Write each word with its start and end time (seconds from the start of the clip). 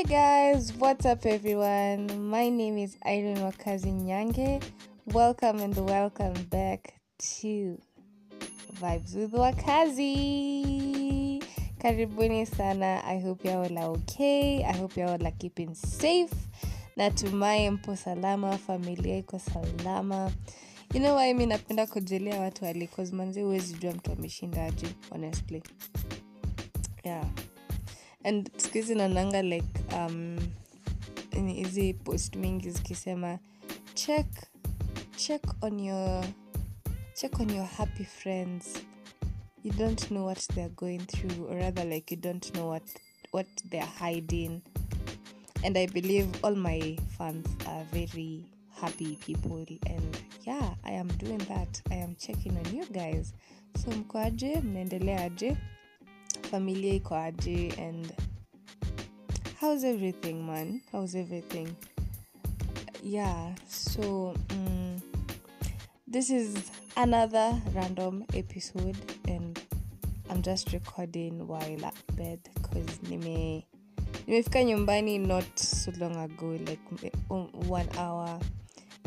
Hi 0.00 0.04
guys, 0.08 0.72
what's 0.78 1.04
up 1.04 1.26
everyone? 1.26 2.30
My 2.30 2.48
name 2.48 2.78
is 2.78 2.96
Irene 3.04 3.36
Wakazi 3.36 3.92
Nyange. 3.92 4.62
Welcome 5.04 5.58
and 5.60 5.76
welcome 5.76 6.32
back 6.44 6.94
to 7.18 7.78
Vibes 8.80 9.14
with 9.14 9.32
Wakazi. 9.32 10.62
Karibuni 11.78 12.46
sana. 12.46 13.02
I 13.04 13.18
hope 13.18 13.44
you 13.44 13.50
all 13.50 13.78
are 13.78 13.90
okay. 13.98 14.64
I 14.64 14.72
hope 14.72 14.96
you 14.96 15.04
are 15.04 15.18
keeping 15.38 15.74
safe. 15.74 16.32
Natumai 16.96 17.70
mpo 17.70 17.96
salama, 17.96 18.56
familia 18.58 19.18
iko 19.18 19.38
salama. 19.38 20.32
You 20.94 21.00
know 21.00 21.34
mi 21.34 21.46
napenda 21.46 21.86
kujulia 21.86 22.40
watu 22.40 22.64
hali 22.64 22.86
cause 22.86 23.14
manzi 23.14 23.42
huwezi 23.42 23.74
jua 23.74 23.92
mtu 23.92 24.12
ameshindaje 24.12 24.86
honestly. 25.10 25.62
Yeah. 27.04 27.24
And 28.24 28.50
siku 28.56 28.94
naonanga 28.94 29.42
like 29.42 29.80
um, 29.96 30.38
post 32.04 32.36
mingi 32.36 32.70
zikisema 32.70 33.38
check 33.94 34.26
check 35.16 35.42
on 35.62 35.80
your 35.80 36.24
check 37.20 37.38
on 37.40 37.50
your 37.50 37.66
happy 37.66 38.04
friends. 38.04 38.82
You 39.62 39.72
don't 39.72 40.10
know 40.10 40.24
what 40.24 40.46
they're 40.54 40.70
going 40.70 41.00
through 41.00 41.48
or 41.48 41.56
rather 41.56 41.84
like 41.84 42.10
you 42.10 42.16
don't 42.16 42.54
know 42.54 42.68
what 42.68 42.82
what 43.30 43.46
they're 43.70 43.84
hiding. 43.98 44.62
And 45.62 45.76
i 45.76 45.86
believe 45.86 46.28
all 46.42 46.54
my 46.54 46.96
fans 47.18 47.46
are 47.66 47.84
very 47.92 48.46
happy 48.80 49.16
people. 49.16 49.66
And 49.86 50.18
yeah 50.44 50.74
i 50.84 50.92
am 50.92 51.08
doing 51.18 51.38
that. 51.38 51.82
I 51.90 51.96
am 51.96 52.16
checking 52.18 52.56
on 52.56 52.74
you 52.74 52.86
guys. 52.86 53.34
So 53.76 53.90
mkoaje 53.90 54.60
mnaendelea 54.60 55.20
aje 55.24 55.56
familia 56.50 56.94
iko 56.94 57.14
aje 57.14 57.72
and 57.78 58.12
how's 59.60 59.84
everything 59.84 60.46
man? 60.46 60.80
How's 60.92 61.14
everything? 61.14 61.76
Yeah 63.02 63.54
so 63.68 64.34
mm, 64.48 65.00
this 66.06 66.30
is 66.30 66.70
another 66.96 67.54
random 67.72 68.24
episode 68.34 68.96
and 69.28 69.58
i'm 70.28 70.42
just 70.42 70.72
recording 70.72 71.46
while 71.46 71.84
at 71.86 71.94
bed 72.16 72.38
because 72.54 72.98
nime 73.08 73.62
nimefika 74.26 74.64
nyumbani 74.64 75.18
not 75.18 75.58
so 75.58 75.92
long 75.98 76.16
ago 76.16 76.58
like 76.66 77.12
um, 77.30 77.48
one 77.68 77.88
hour 77.98 78.38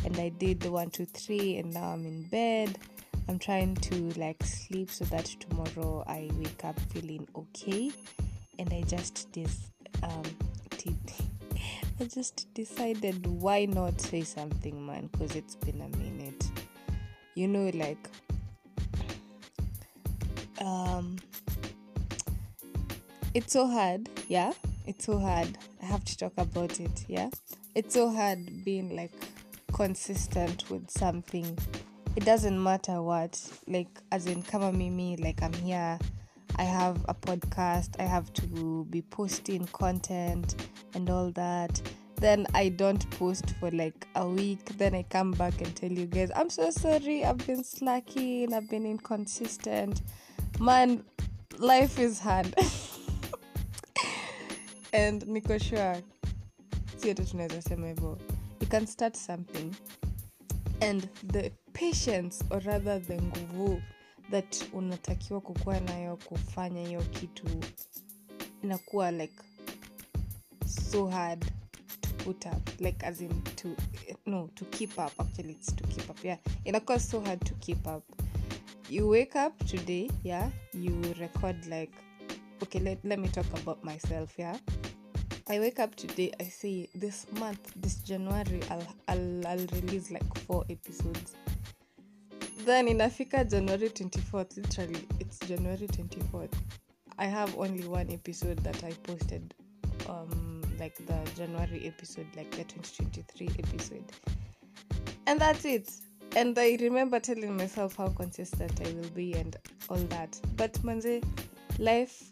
and 0.06 0.18
i 0.20 0.30
did 0.30 0.60
the 0.60 0.72
one 0.72 0.90
two 0.90 1.06
three 1.06 1.58
and 1.58 1.74
now 1.74 1.94
i'm 1.94 2.06
in 2.06 2.24
bed 2.24 2.80
i'm 3.30 3.40
trying 3.40 3.76
to 3.76 3.96
like 4.20 4.42
sleep 4.44 4.90
so 4.90 5.06
that 5.06 5.26
tomorrow 5.26 6.04
i 6.08 6.30
wake 6.40 6.64
up 6.66 6.80
feeling 6.92 7.28
okay. 7.36 7.92
And 8.60 8.72
i 8.72 8.82
just 8.82 9.32
this 9.34 9.72
um 10.04 10.24
did 10.78 10.98
i 12.00 12.04
just 12.06 12.54
decided 12.54 13.26
why 13.26 13.66
not 13.66 14.00
say 14.00 14.22
something 14.22 14.86
man? 14.86 15.10
Because 15.12 15.36
it's 15.36 15.56
been 15.56 15.82
a 15.82 15.98
minute. 15.98 16.50
You 17.36 17.48
know 17.48 17.72
like 17.74 18.10
um 20.62 21.18
it's 23.34 23.54
so 23.54 23.68
hard 23.68 24.10
yeah? 24.28 24.54
It's 24.86 25.06
so 25.06 25.18
hard. 25.18 25.58
I 25.82 25.86
have 25.86 26.04
to 26.06 26.18
talk 26.18 26.34
about 26.38 26.80
it 26.80 27.06
yeah? 27.08 27.30
It's 27.74 27.94
so 27.96 28.12
hard 28.12 28.64
being 28.64 28.96
like 28.96 29.14
consistent 29.72 30.70
with 30.70 30.92
something 30.92 31.58
it 32.16 32.26
doesn't 32.26 32.62
matter 32.62 33.02
what 33.02 33.40
like 33.68 33.90
as 34.12 34.26
in 34.28 34.42
kama 34.44 34.72
mimi 34.72 35.18
like 35.18 35.42
i'm 35.42 35.54
here 35.54 35.98
i 36.58 36.64
have 36.64 37.04
a 37.08 37.14
podcast 37.14 38.00
i 38.00 38.04
have 38.04 38.32
to 38.34 38.86
be 38.90 39.02
posting 39.02 39.66
content 39.68 40.68
and 40.94 41.10
all 41.10 41.32
that 41.32 41.82
then 42.18 42.46
i 42.54 42.70
don't 42.70 43.10
post 43.12 43.56
for 43.60 43.72
like 43.72 44.08
a 44.16 44.28
week 44.28 44.64
then 44.78 44.94
i 44.94 45.04
come 45.04 45.32
back 45.32 45.60
and 45.62 45.76
tell 45.76 45.92
you 45.92 46.06
guys 46.06 46.32
i'm 46.36 46.50
so 46.50 46.70
sorry 46.70 47.26
i've 47.26 47.46
been 47.48 47.64
slacking 47.64 48.54
i've 48.54 48.70
been 48.70 48.86
inconsistent. 48.86 50.02
Man 50.60 51.04
life 51.58 52.00
is 52.00 52.20
hard. 52.20 52.54
And 54.94 55.24
niko 55.24 55.60
sure 55.60 55.96
you 57.04 57.16
can 58.70 58.86
start 58.86 59.16
something. 59.16 59.76
And 60.82 61.10
the 61.24 61.52
patience 61.74 62.46
or 62.50 62.60
rather 62.60 63.02
the 63.02 63.22
nguvu 63.22 63.82
that 64.32 64.66
unatakiwa 64.74 65.42
kukuwa 65.42 65.80
nayo 65.80 66.18
kufanya 66.18 66.88
hiyo 66.88 67.02
kitu 67.02 67.46
inakuwa 68.64 69.12
like 69.12 69.34
so 70.92 71.08
hard 71.08 71.46
to 72.02 72.10
put 72.24 72.46
up 72.46 72.82
like 72.82 73.06
as 73.06 73.22
in 73.22 73.42
to 73.42 73.70
no 74.26 74.50
to 74.56 74.66
keep 74.66 74.92
up 74.98 75.20
actually 75.22 75.52
it's 75.52 75.76
to 75.76 75.88
keep 75.88 76.10
up 76.10 76.26
yeah. 76.26 76.38
Inakuwa 76.64 77.00
so 77.00 77.22
hard 77.22 77.44
to 77.44 77.54
keep 77.56 77.88
up. 77.88 78.04
You 78.90 79.10
wake 79.10 79.36
up 79.48 79.66
today 79.66 80.12
yeah 80.24 80.50
you 80.74 81.02
record 81.20 81.66
like 81.66 81.94
okay 82.62 82.82
let, 82.82 83.06
let 83.06 83.20
me 83.20 83.28
talk 83.28 83.54
about 83.62 83.84
myself 83.84 84.40
yeah. 84.40 84.58
I 85.50 85.60
wake 85.60 85.80
up 85.80 85.94
today, 85.96 86.32
I 86.40 86.46
say 86.46 86.88
this 86.96 87.28
month, 87.38 87.74
this 87.76 87.96
January, 87.96 88.62
I'll, 88.72 88.88
I'll, 89.10 89.48
I'll 89.48 89.68
release 89.74 90.10
like 90.10 90.38
four 90.48 90.64
episodes. 90.70 91.36
Then 92.66 92.88
inafika 92.88 93.44
January 93.50 93.90
24th, 93.90 94.56
literally, 94.56 95.06
it's 95.20 95.38
January 95.40 95.86
24th. 95.86 96.54
I 97.18 97.26
have 97.26 97.54
only 97.58 97.86
one 97.86 98.10
episode 98.10 98.58
that 98.60 98.82
I 98.86 98.92
posted, 99.04 99.54
um, 100.08 100.62
like 100.80 100.96
the 101.06 101.20
January 101.36 101.86
episode, 101.86 102.28
like 102.38 102.50
the 102.52 102.64
2023 102.64 103.50
episode. 103.60 104.06
And 105.28 105.42
that's 105.42 105.66
it. 105.66 105.92
And 106.38 106.58
I 106.58 106.78
remember 106.80 107.20
telling 107.20 107.58
myself 107.58 107.98
how 107.98 108.08
consistent 108.08 108.80
I 108.80 108.94
will 108.94 109.10
be 109.10 109.34
and 109.34 109.58
all 109.90 109.98
that. 109.98 110.40
But 110.56 110.72
manze, 110.84 111.22
life 111.80 112.32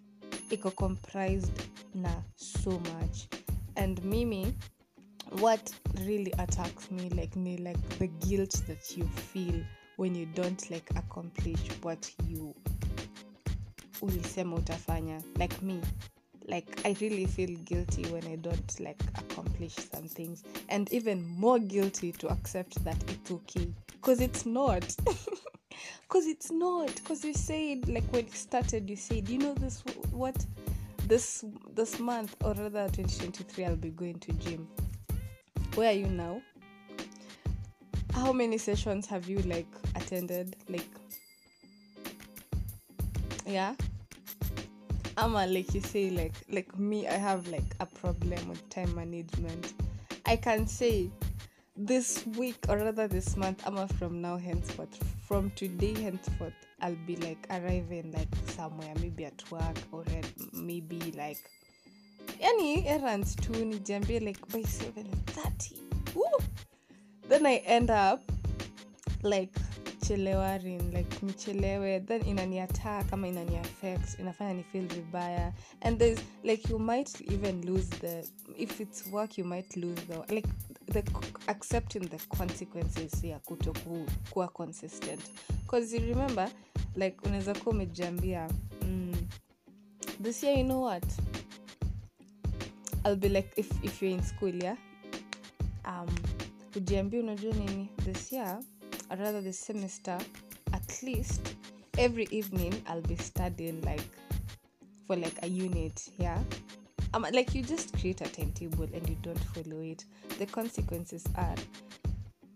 iko 0.50 0.74
comprised 0.78 1.52
na 1.94 2.12
so 2.38 2.72
much 2.72 3.28
and 3.76 4.02
mimi 4.06 4.54
what 5.40 5.74
really 6.06 6.32
attacks 6.40 6.90
me 6.90 7.10
like 7.10 7.36
me 7.36 7.58
like 7.58 8.00
the 8.00 8.08
guilt 8.08 8.62
that 8.68 8.98
you 8.98 9.06
feel 9.06 9.62
when 10.02 10.16
you 10.16 10.26
don't 10.26 10.72
like 10.72 10.90
accomplish 10.96 11.60
what 11.84 12.12
you 12.28 12.56
ulisema 14.02 14.56
utafanya 14.56 15.22
like 15.38 15.62
me. 15.62 15.82
Like 16.48 16.86
i 16.86 16.96
really 17.02 17.28
feel 17.28 17.58
guilty 17.58 18.06
when 18.14 18.24
i 18.28 18.38
don't 18.38 18.80
like 18.80 19.04
accomplish 19.14 19.76
some 19.76 20.08
things. 20.08 20.44
And 20.70 20.94
even 20.94 21.24
more 21.38 21.60
guilty 21.60 22.12
to 22.12 22.30
accept 22.30 22.84
that 22.84 23.12
it's 23.12 23.32
okay. 23.32 23.68
Because 23.92 24.24
it's 24.24 24.46
not. 24.46 24.96
Because 26.02 26.28
it's 26.28 26.52
not. 26.52 26.96
Because 26.96 27.28
you 27.28 27.34
said 27.34 27.88
like 27.88 28.12
when 28.12 28.26
it 28.26 28.34
started 28.34 28.90
you 28.90 28.96
said 28.96 29.30
you 29.30 29.38
know 29.38 29.54
this 29.54 29.84
what? 30.12 30.46
This 31.08 31.46
this 31.76 32.00
month 32.00 32.36
or 32.44 32.54
rather 32.54 32.90
2023 32.90 33.66
i'll 33.66 33.76
be 33.76 33.90
going 33.90 34.20
to 34.20 34.34
gym. 34.34 34.68
Where 35.76 35.90
are 35.90 36.00
you 36.00 36.08
now 36.08 36.42
how 38.14 38.32
many 38.34 38.58
sessions 38.58 39.06
have 39.08 39.28
you 39.30 39.40
like 39.40 39.68
attended? 39.96 40.56
Like 40.70 40.88
yeah? 43.46 43.76
Ama 45.18 45.46
like 45.48 45.74
you 45.74 45.82
say 45.82 46.10
like 46.10 46.34
like 46.50 46.78
me 46.80 47.08
i 47.08 47.14
have 47.14 47.48
like 47.50 47.76
a 47.80 47.86
problem 47.86 48.48
with 48.50 48.68
time 48.70 48.94
management. 48.96 49.74
I 50.26 50.36
can 50.36 50.68
say 50.68 51.10
this 51.78 52.26
week 52.38 52.58
or 52.70 52.78
rather 52.78 53.08
this 53.08 53.36
month 53.38 53.66
ama 53.66 53.88
from 53.98 54.22
now 54.22 54.38
henceforth 54.38 55.00
from 55.28 55.50
today 55.52 56.00
henceforth 56.00 56.54
i'll 56.82 56.96
be 57.08 57.16
like 57.18 57.48
arriving 57.50 58.12
like 58.12 58.28
somewhere 58.48 58.94
maybe 59.00 59.26
at 59.26 59.52
work 59.52 59.78
or 59.92 60.04
maybe 60.54 61.14
like 61.18 61.40
any 62.42 62.86
errands 62.88 63.36
tu 63.36 63.52
nijiambie 63.54 64.20
like 64.20 64.42
by 64.52 64.62
730 64.62 65.76
Woo! 66.16 66.24
Then 67.32 67.46
i 67.46 67.56
end 67.66 67.90
up 67.90 68.22
like 69.24 69.52
chelewarin 70.08 70.94
like 70.94 71.26
nichelewe. 71.26 72.00
Then 72.00 72.22
inani 72.22 72.60
attack 72.60 73.14
ama 73.14 73.28
inani 73.28 73.58
affect 73.58 74.20
inafanya 74.20 74.54
ni 74.54 74.64
feel 74.64 74.88
vibaya. 74.88 75.54
And 75.82 76.00
there's 76.00 76.20
like 76.44 76.70
you 76.70 76.80
might 76.80 77.22
even 77.32 77.62
lose 77.66 77.90
the 77.90 78.28
if 78.58 78.82
it's 78.82 79.08
work 79.12 79.38
you 79.38 79.46
might 79.46 79.78
lose 79.78 80.02
the 80.08 80.34
like 80.36 80.48
the 80.88 81.04
accepting 81.48 82.10
the 82.10 82.18
consequences 82.38 83.24
ya 83.24 83.40
kuto 83.40 83.74
ku, 83.74 84.06
kuwa 84.30 84.48
consistent. 84.48 85.22
Because 85.64 85.94
you 85.98 86.06
remember 86.06 86.50
like 86.96 87.18
unaweza 87.26 87.56
kuwa 87.56 87.76
umejiambia 87.76 88.50
mm, 88.82 89.16
this 90.24 90.44
year 90.44 90.58
you 90.58 90.66
know 90.66 90.84
what? 90.84 91.06
I'll 93.06 93.16
be 93.16 93.30
like 93.30 93.50
if, 93.56 93.84
if 93.84 94.02
you're 94.02 94.18
in 94.18 94.24
school 94.24 94.64
yeah? 94.64 94.78
Um 95.86 96.08
ujiambia 96.76 97.20
unajua 97.20 97.54
nini? 97.54 97.90
This 98.06 98.32
year 98.32 98.60
or 99.10 99.18
rather 99.18 99.44
this 99.44 99.62
semester 99.66 100.22
at 100.72 101.04
least 101.04 101.56
every 101.98 102.28
evening 102.32 102.74
i'll 102.74 103.02
be 103.08 103.18
studying 103.18 103.82
like 103.82 104.04
for 105.08 105.18
like 105.18 105.38
a 105.42 105.48
unit 105.48 106.12
yeah? 106.20 106.42
Um, 107.14 107.24
like 107.32 107.58
you 107.58 107.64
just 107.66 107.92
create 108.00 108.22
a 108.26 108.30
timetable 108.30 108.88
and 108.96 109.10
you 109.10 109.16
don't 109.22 109.40
follow 109.54 109.82
it. 109.84 110.06
The 110.40 110.46
consequences 110.46 111.26
are 111.36 111.56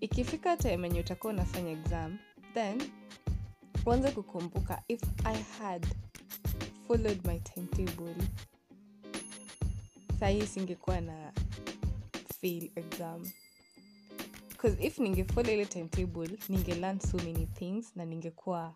ikifika 0.01 0.57
time 0.57 0.87
enye 0.87 0.99
utakuwa 0.99 1.33
unafanya 1.33 1.71
exam 1.71 2.17
then 2.53 2.83
uanze 3.85 4.11
kukumbuka 4.11 4.83
if 4.87 5.01
i 5.23 5.35
had 5.59 5.87
followed 6.87 7.27
my 7.27 7.39
timetable 7.39 8.15
sahii 10.19 10.47
singekuwa 10.47 11.01
na 11.01 11.31
fail 12.41 12.69
exam 12.75 13.31
because 14.65 14.85
if 14.85 14.97
ningefollow 14.97 15.53
ile 15.53 15.65
timetable 15.65 16.27
ningelearn 16.49 16.99
so 16.99 17.17
many 17.17 17.45
things 17.45 17.95
na 17.95 18.05
ningekuwa 18.05 18.73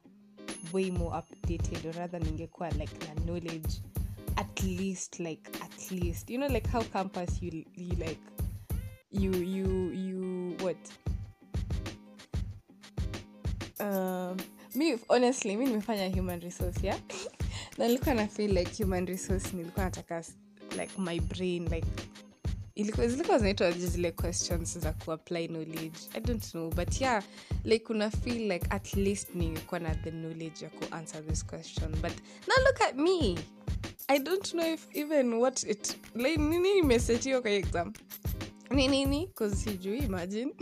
way 0.74 0.92
more 0.92 1.18
updated 1.20 1.86
or 1.86 1.96
rather 1.96 2.22
ningekuwa 2.22 2.70
like 2.70 3.08
na 3.08 3.22
knowledge 3.22 3.82
at 4.36 4.64
least 4.64 5.20
like 5.20 5.52
at 5.62 5.92
least. 5.92 6.30
You 6.30 6.38
know 6.38 6.48
like 6.50 6.70
how 6.70 6.84
campus 6.84 7.42
you, 7.42 7.66
you 7.76 7.96
like 7.96 8.20
you 9.12 9.32
you 9.32 9.92
you 9.94 10.56
what? 10.64 10.78
Um, 13.80 14.38
mi 14.76 15.00
honestly 15.10 15.56
mi 15.56 15.66
nimefanya 15.66 16.16
human 16.16 16.40
resource 16.40 16.84
yeah? 16.84 17.00
Na 17.78 17.88
nilikuwa 17.88 18.16
na 18.16 18.28
feel 18.28 18.54
like 18.58 18.84
human 18.84 19.06
resource 19.06 19.54
nilikuwa 19.54 19.86
nataka 19.86 20.24
like 20.78 21.02
my 21.02 21.20
brain 21.20 21.68
like 21.70 21.88
ilikuwa 22.80 23.08
zilikuwa 23.08 23.38
zinaitwa 23.38 23.72
zile 23.72 24.12
questions 24.12 24.78
za 24.78 24.94
kuapply 24.94 25.48
knowledge. 25.48 26.00
I 26.14 26.20
don't 26.22 26.52
know 26.52 26.70
but 26.70 27.02
yeah 27.02 27.24
like 27.64 27.94
una 27.94 28.10
feel 28.12 28.52
like 28.52 28.68
at 28.70 28.94
least 28.94 29.36
ningekuwa 29.36 29.80
na 29.80 29.96
the 29.96 30.12
knowledge 30.12 30.66
ya 30.66 30.70
kuanswer 30.70 31.28
this 31.28 31.46
question. 31.46 31.92
But 31.92 32.12
now 32.48 32.66
look 32.66 32.82
at 32.82 32.96
me. 32.96 33.38
I 34.08 34.20
don't 34.20 34.52
know 34.52 34.74
if 34.74 34.88
even 34.96 35.34
what 35.34 35.64
it 35.64 35.98
like 36.16 36.38
nini 36.38 36.78
imesetiwa 36.78 37.42
kwa 37.42 37.52
exam 37.52 37.94
ni 38.72 38.88
nini? 38.88 39.28
Bcause 39.28 39.70
imagine. 40.06 40.54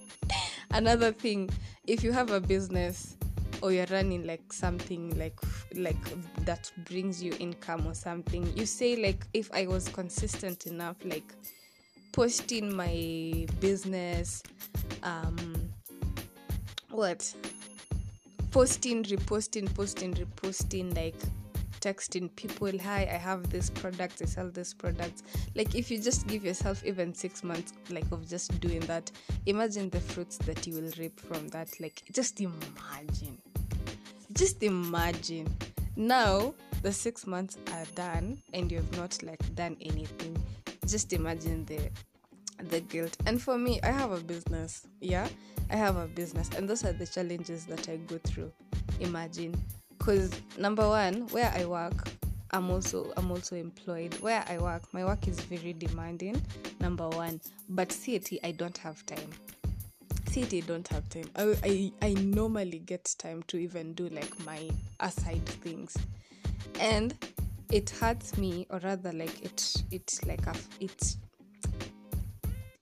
Another 0.70 1.16
thing 1.16 1.50
if 1.86 2.04
you 2.04 2.12
have 2.12 2.34
a 2.34 2.40
business 2.40 3.16
or 3.62 3.72
you're 3.72 3.90
running 3.90 4.26
like 4.26 4.52
something 4.52 5.10
like 5.18 5.36
like 5.76 5.96
that 6.44 6.70
brings 6.84 7.22
you 7.22 7.34
income 7.38 7.86
or 7.86 7.94
something. 7.94 8.46
You 8.56 8.66
say 8.66 8.96
like 8.96 9.26
if 9.34 9.50
i 9.52 9.66
was 9.66 9.88
consistent 9.88 10.66
enough 10.66 10.96
like 11.04 11.34
posting 12.12 12.74
my 12.74 13.46
business 13.60 14.42
um 15.02 15.54
what? 16.90 17.32
Posting 18.50 19.04
reposting 19.04 19.72
posting 19.74 20.14
reposting 20.14 20.94
like 20.96 21.14
texting 21.80 22.28
people 22.36 22.70
hi 22.78 23.08
i 23.10 23.16
have 23.16 23.48
this 23.48 23.70
product 23.70 24.20
i 24.20 24.26
sell 24.26 24.50
this 24.50 24.74
product. 24.74 25.22
Like 25.54 25.74
if 25.74 25.90
you 25.90 25.98
just 25.98 26.26
give 26.26 26.44
yourself 26.44 26.84
even 26.84 27.14
six 27.14 27.42
months 27.42 27.72
like 27.90 28.10
of 28.12 28.28
just 28.28 28.60
doing 28.60 28.80
that 28.80 29.10
imagine 29.46 29.88
the 29.88 30.00
fruits 30.00 30.36
that 30.38 30.66
you 30.66 30.74
will 30.74 30.90
reap 30.98 31.18
from 31.20 31.48
that. 31.48 31.68
Like 31.80 32.02
just 32.12 32.40
imagine 32.40 33.38
just 34.32 34.62
imagine 34.62 35.48
now 35.96 36.54
the 36.82 36.92
six 36.92 37.26
months 37.26 37.58
are 37.72 37.84
done 37.94 38.38
and 38.54 38.70
you 38.70 38.78
have 38.78 38.96
not 38.96 39.22
like 39.22 39.54
done 39.54 39.76
anything. 39.80 40.36
Just 40.86 41.12
imagine 41.12 41.64
the 41.66 41.90
the 42.70 42.80
guilt. 42.80 43.16
And 43.26 43.40
for 43.40 43.58
me 43.58 43.80
i 43.82 43.90
have 43.90 44.12
a 44.12 44.20
business 44.20 44.86
yeah? 45.00 45.28
I 45.70 45.76
have 45.76 45.96
a 45.96 46.06
business 46.06 46.50
and 46.56 46.68
those 46.68 46.84
are 46.84 46.92
the 46.92 47.06
challenges 47.06 47.66
that 47.66 47.88
i 47.88 47.96
go 47.96 48.18
through. 48.24 48.52
Imagine. 49.00 49.54
Because 49.98 50.30
number 50.58 50.88
one 50.88 51.26
where 51.28 51.52
i 51.56 51.64
work 51.64 52.08
i'm 52.52 52.70
also 52.70 53.12
i'm 53.16 53.30
also 53.30 53.56
employed. 53.56 54.14
Where 54.20 54.44
i 54.48 54.58
work 54.58 54.82
my 54.94 55.04
work 55.04 55.28
is 55.28 55.40
very 55.40 55.72
demanding 55.72 56.40
number 56.80 57.08
one. 57.08 57.40
But 57.68 57.88
CAT, 57.88 58.30
i 58.44 58.52
don't 58.52 58.78
have 58.78 59.04
time 59.06 59.30
CAT, 60.32 60.54
I 60.54 60.60
don't 60.60 60.86
have 60.88 61.08
time. 61.08 61.28
I, 61.34 61.56
I 61.64 61.92
I 62.02 62.14
normally 62.14 62.78
get 62.78 63.14
time 63.18 63.42
to 63.48 63.56
even 63.58 63.94
do 63.94 64.08
like 64.10 64.32
my 64.46 64.70
aside 65.00 65.44
things, 65.44 65.96
and 66.78 67.14
it 67.72 67.90
hurts 67.90 68.38
me, 68.38 68.66
or 68.70 68.78
rather, 68.78 69.12
like 69.12 69.42
it 69.44 69.82
it's 69.90 70.24
like 70.24 70.46
a 70.46 70.54
it's 70.78 71.16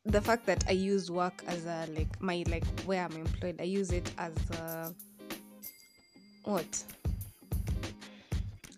the 0.05 0.21
fact 0.21 0.45
that 0.47 0.65
I 0.69 0.73
use 0.73 1.11
work 1.11 1.43
as 1.47 1.65
a 1.65 1.87
like 1.97 2.21
my 2.21 2.45
like 2.49 2.67
where 2.81 3.05
I'm 3.05 3.17
employed. 3.17 3.57
I 3.61 3.65
use 3.65 3.93
it 3.93 4.11
as 4.19 4.35
a 4.59 4.95
what 6.45 6.85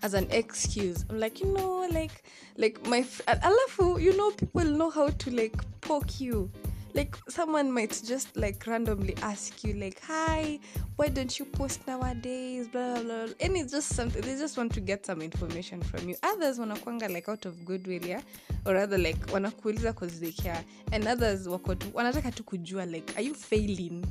as 0.03 0.15
an 0.15 0.27
excuse. 0.31 1.05
I'm 1.11 1.19
like, 1.19 1.41
you 1.41 1.47
know, 1.47 1.89
like 1.91 2.23
like 2.57 2.87
my 2.87 3.03
alafu, 3.03 4.01
you 4.01 4.17
know, 4.17 4.31
people 4.31 4.65
know 4.65 4.91
how 4.91 5.09
to 5.09 5.31
like 5.31 5.57
poke 5.81 6.21
you. 6.21 6.51
Like 6.95 7.17
someone 7.29 7.71
might 7.71 8.03
just 8.05 8.37
like 8.37 8.67
randomly 8.67 9.15
ask 9.23 9.63
you, 9.65 9.75
like, 9.75 10.01
hi, 10.05 10.59
why 10.97 11.09
don't 11.09 11.39
you 11.39 11.45
post 11.45 11.87
nowadays? 11.87 12.69
Blah 12.69 12.95
blah 12.95 13.03
blah. 13.03 13.35
And 13.41 13.57
it's 13.57 13.73
just 13.73 13.95
something 13.95 14.23
they 14.23 14.37
just 14.37 14.57
want 14.57 14.73
to 14.75 14.81
get 14.81 15.07
some 15.07 15.23
information 15.23 15.83
from 15.83 16.09
you. 16.09 16.17
Others 16.23 16.59
wanakwanga 16.59 17.13
like 17.13 17.29
out 17.29 17.47
of 17.47 17.65
goodwill, 17.65 18.05
yeah? 18.05 18.23
Or 18.67 18.75
rather 18.75 18.99
like 18.99 19.19
wanakuuliza 19.27 19.95
cause 19.95 20.19
they 20.21 20.33
care. 20.33 20.65
And 20.93 21.07
others 21.07 21.49
wako 21.49 21.75
tu 21.75 21.89
wanataka 21.91 22.35
tu 22.35 22.43
kujua 22.45 22.91
like, 22.91 23.13
are 23.17 23.23
you 23.23 23.35
failing? 23.35 24.05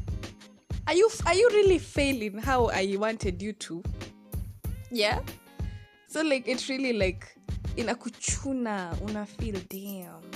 Are 0.87 0.95
you 0.95 1.09
are 1.25 1.35
you 1.35 1.49
really 1.49 1.79
failing 1.79 2.37
how 2.39 2.67
I 2.67 2.95
wanted 2.97 3.41
you 3.41 3.53
to? 3.53 3.83
Yeah? 4.91 5.19
so 6.09 6.23
like 6.23 6.47
it's 6.47 6.67
really 6.69 6.93
like 6.93 7.27
inakuchuna 7.77 8.97
una 9.07 9.25
feel 9.25 9.61
damn 9.69 10.28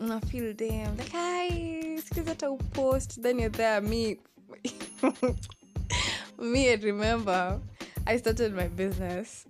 una 0.00 0.20
feel 0.20 0.54
like 0.54 1.12
hi 1.12 2.00
sikiza 2.02 2.30
hata 2.30 2.50
upost 2.50 3.22
then 3.22 3.38
you're 3.40 3.56
there 3.56 3.80
me. 3.80 4.16
Me 6.38 6.72
i 6.72 6.76
remember 6.76 7.60
i 8.06 8.18
started 8.18 8.54
my 8.54 8.68
business 8.68 9.46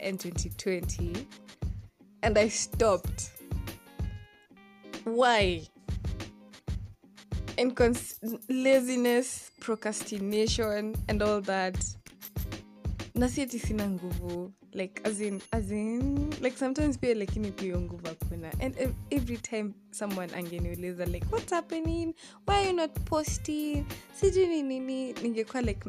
in 0.00 0.18
2020 0.18 1.26
and 2.22 2.38
i 2.38 2.48
stopped. 2.48 3.30
Why? 5.04 5.62
And 7.58 7.74
laziness 8.48 9.50
procrastination 9.60 10.96
and 11.08 11.22
all 11.22 11.40
that. 11.42 11.76
Nasieti 13.14 13.58
sina 13.58 13.88
nguvu 13.88 14.52
like 14.76 15.00
as 15.04 15.20
in, 15.20 15.40
as 15.52 15.70
in 15.70 16.30
like 16.40 16.56
sometimes 16.58 16.98
pia 16.98 17.14
lakini 17.14 17.50
pia 17.52 17.78
nguvu 17.78 18.06
hakuna. 18.08 18.50
And 18.60 18.74
ev- 18.78 18.94
every 19.10 19.36
time 19.38 19.74
someone 19.90 20.28
angeniuliza 20.34 21.06
like 21.06 21.26
what's 21.32 21.50
happening? 21.50 22.14
Why 22.46 22.54
are 22.56 22.66
you 22.66 22.72
not 22.76 22.90
posting? 23.04 23.86
Sijui 24.20 24.46
ni 24.46 24.62
nini. 24.62 25.12
Ningekuwa 25.12 25.62
like 25.62 25.84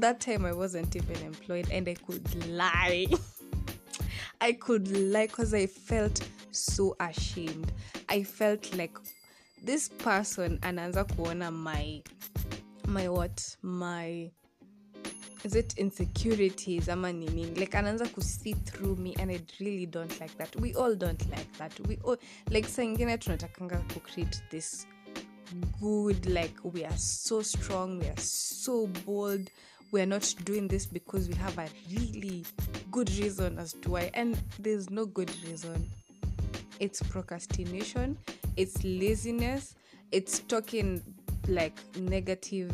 that 0.00 0.20
time 0.20 0.44
i 0.48 0.52
wasn't 0.52 0.96
even 0.96 1.16
employed 1.26 1.66
and 1.72 1.88
i 1.88 1.94
could 1.94 2.34
lie. 2.46 3.06
I 4.42 4.52
could 4.54 4.88
lie 4.88 5.26
because 5.26 5.54
I 5.54 5.66
felt 5.66 6.20
so 6.50 6.96
ashamed. 7.00 7.72
I 8.08 8.22
felt 8.22 8.74
like 8.74 8.98
this 9.64 9.88
person 9.88 10.58
anaanza 10.62 11.04
kuona 11.04 11.50
my 11.52 12.02
my 12.86 13.08
what? 13.08 13.56
My 13.62 14.30
is 15.44 15.54
it 15.54 15.74
insecurities 15.78 16.88
ama 16.88 17.12
nini? 17.12 17.46
Like 17.54 17.72
anaanza 17.72 18.12
ku 18.12 18.20
see 18.20 18.54
through 18.54 18.96
me 18.96 19.14
and 19.18 19.30
i 19.30 19.40
really 19.60 19.86
don't 19.86 20.20
like 20.20 20.36
that. 20.38 20.54
We 20.56 20.74
all 20.74 20.94
don't 20.94 21.30
like 21.30 21.52
that. 21.58 21.72
We 21.88 21.98
all 22.04 22.16
like 22.50 22.68
saa 22.68 22.82
ingine 22.82 23.18
tunatakanga 23.18 23.82
ku 23.92 24.00
create 24.00 24.42
this 24.50 24.86
good 25.80 26.26
like 26.26 26.54
we 26.62 26.84
are 26.84 26.96
so 26.98 27.42
strong 27.42 27.98
we 27.98 28.06
are 28.06 28.20
so 28.20 28.86
bold. 29.06 29.50
We 29.92 30.00
are 30.00 30.06
not 30.06 30.34
doing 30.44 30.68
this 30.68 30.86
because 30.86 31.28
we 31.28 31.34
have 31.34 31.58
a 31.58 31.68
really 31.90 32.44
good 32.92 33.10
reason 33.18 33.58
as 33.58 33.72
to 33.82 33.90
why. 33.90 34.10
And 34.14 34.38
there's 34.58 34.88
no 34.88 35.04
good 35.04 35.30
reason. 35.44 35.90
It's 36.78 37.02
procrastination 37.02 38.16
it's 38.56 38.82
laziness 38.84 39.74
it's 40.12 40.40
talking 40.40 41.02
like 41.48 41.78
negative 41.96 42.70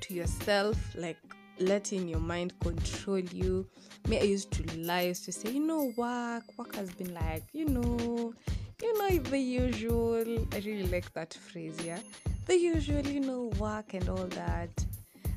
to 0.00 0.14
yourself 0.14 0.76
like 0.96 1.16
letting 1.60 2.08
your 2.08 2.20
mind 2.20 2.52
control 2.60 3.18
you. 3.18 3.66
Me 4.08 4.18
i 4.18 4.22
used 4.22 4.50
to 4.52 4.62
lie 4.78 5.12
to 5.12 5.32
say 5.32 5.50
you 5.50 5.60
know 5.60 5.92
work 5.96 6.44
work 6.58 6.74
has 6.74 6.90
been 6.92 7.12
like 7.14 7.42
you 7.52 7.66
know 7.66 8.32
you 8.82 8.98
know 8.98 9.18
the 9.18 9.38
usual. 9.38 10.46
I 10.52 10.58
really 10.58 10.86
like 10.86 11.12
that 11.14 11.34
phrase 11.34 11.76
yeah. 11.84 11.98
The 12.46 12.56
usual 12.56 13.06
you 13.06 13.20
know 13.20 13.50
work 13.58 13.94
and 13.94 14.08
all 14.08 14.26
that. 14.28 14.70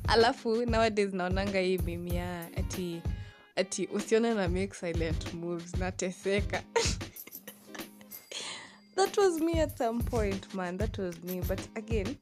Alafu 0.08 0.66
nowadays 0.66 1.12
naonanga 1.14 1.60
hii 1.60 1.78
mimia 1.78 2.48
ati 2.56 3.02
ati 3.56 3.86
usione 3.86 4.34
na 4.34 4.48
make 4.48 4.74
silent 4.74 5.34
moves 5.34 5.74
nateseka. 5.74 6.62
That 8.96 9.16
was 9.16 9.40
me 9.40 9.58
at 9.60 9.78
some 9.78 10.02
point 10.02 10.54
man 10.54 10.76
that 10.78 10.98
was 10.98 11.22
me. 11.24 11.40
But 11.48 11.60
again 11.76 12.16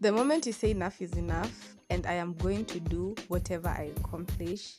the 0.00 0.12
moment 0.12 0.46
you 0.46 0.52
say 0.52 0.70
enough 0.70 1.00
is 1.02 1.12
enough 1.12 1.67
and 1.90 2.06
i 2.06 2.12
am 2.14 2.34
going 2.34 2.64
to 2.64 2.80
do 2.80 3.14
whatever 3.28 3.68
i 3.68 3.90
accomplish 3.98 4.76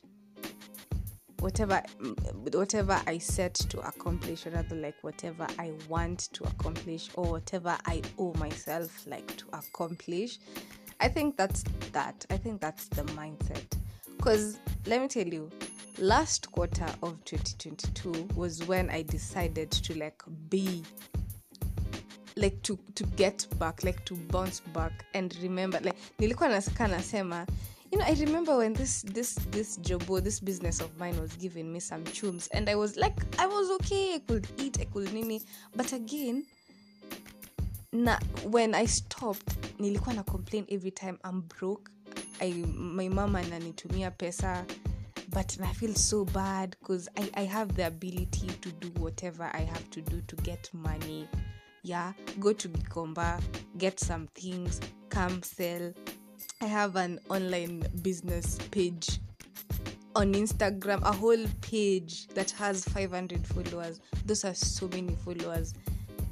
whatever 1.40 1.82
mm, 2.02 2.56
whatever 2.56 3.00
i 3.08 3.18
set 3.18 3.54
to 3.54 3.80
accomplish 3.88 4.46
rather 4.46 4.76
like 4.76 4.96
whatever 5.02 5.48
i 5.58 5.72
want 5.88 6.20
to 6.34 6.44
accomplish 6.44 7.10
or 7.16 7.32
whatever 7.32 7.78
i 7.86 8.02
owe 8.18 8.34
myself 8.34 9.08
like 9.08 9.36
to 9.38 9.46
accomplish. 9.54 10.40
I 11.00 11.08
think 11.08 11.38
that's 11.38 11.64
that. 11.94 12.26
I 12.30 12.38
think 12.38 12.60
that's 12.60 12.88
the 12.90 13.04
mindset. 13.04 13.78
Because 14.18 14.60
let 14.86 15.02
me 15.02 15.08
tell 15.08 15.26
you 15.28 15.50
last 15.98 16.52
quarter 16.52 16.88
of 17.04 17.24
2022 17.26 18.30
was 18.36 18.66
when 18.68 18.90
i 18.90 19.02
decided 19.02 19.70
to 19.70 19.98
like 19.98 20.22
be 20.50 20.82
like 22.40 22.58
to 22.62 22.78
to 22.94 23.04
get 23.06 23.56
back 23.56 23.84
like 23.84 24.00
to 24.06 24.16
bounce 24.16 24.64
back 24.74 25.06
and 25.14 25.34
remember 25.42 25.82
like 25.82 25.98
nilikuwa 26.20 26.50
nasika 26.50 26.88
nasema 26.88 27.48
you 27.92 27.98
know 28.00 28.08
i 28.08 28.16
remember 28.16 28.56
when 28.56 28.74
this 28.74 29.06
this 29.06 29.36
this 29.50 29.80
job 29.82 30.24
this 30.24 30.44
business 30.44 30.82
of 30.82 30.90
mine 31.00 31.20
was 31.22 31.38
giving 31.38 31.64
me 31.64 31.82
some 31.82 32.04
chums 32.04 32.50
and 32.52 32.70
i 32.70 32.76
was 32.76 32.96
like 32.98 33.16
i 33.38 33.48
was 33.48 33.70
okay 33.70 34.14
i 34.16 34.20
could 34.20 34.48
eat 34.58 34.80
i 34.80 34.86
could 34.86 35.14
nini. 35.14 35.42
But 35.76 35.94
again 35.94 36.46
na 37.92 38.20
when 38.52 38.76
i 38.76 38.88
stopped 38.88 39.54
nilikuwa 39.80 40.16
na 40.16 40.24
complain 40.24 40.66
every 40.70 40.92
time 40.92 41.18
i'm 41.30 41.42
broke. 41.60 41.92
I, 42.42 42.54
my 42.78 43.10
mama 43.10 43.40
ananitumia 43.40 44.12
pesa 44.12 44.66
but 45.30 45.60
i 45.62 45.74
feel 45.74 45.96
so 45.96 46.26
bad 46.26 46.76
because 46.80 47.10
I, 47.16 47.32
i 47.34 47.46
have 47.48 47.74
the 47.74 47.86
ability 47.86 48.48
to 48.48 48.70
do 48.72 49.02
whatever 49.02 49.50
i 49.54 49.66
have 49.66 49.84
to 49.90 50.02
do 50.02 50.22
to 50.22 50.36
get 50.36 50.74
money 50.74 51.28
yeah 51.90 52.14
go 52.40 52.54
to 52.54 52.70
gikomba 52.70 53.42
get 53.78 54.00
some 54.00 54.28
things 54.36 54.80
come 55.10 55.42
sell. 55.42 55.92
I 56.62 56.66
have 56.66 56.96
an 56.98 57.20
online 57.30 57.84
business 58.04 58.60
page 58.70 59.20
on 60.16 60.34
instagram 60.34 61.02
a 61.02 61.12
whole 61.12 61.46
page 61.62 62.28
that 62.36 62.52
has 62.52 62.84
500 62.86 63.48
followers. 63.48 64.02
Those 64.26 64.46
are 64.46 64.54
so 64.54 64.88
many 64.90 65.16
followers. 65.16 65.74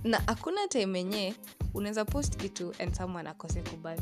Na 0.04 0.20
hakuna 0.28 0.68
time 0.70 1.00
enye 1.00 1.34
unaweza 1.74 2.06
post 2.06 2.38
kitu 2.38 2.74
and 2.80 2.96
someone 2.96 3.30
akose 3.30 3.62
kubai 3.62 4.00